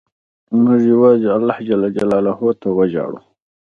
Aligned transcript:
موږ 0.63 0.79
یوازې 0.91 1.27
الله 1.35 1.57
ته 2.61 2.67
وژاړو. 2.77 3.19